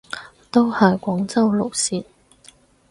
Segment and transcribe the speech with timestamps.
[0.49, 2.03] 都係廣州路線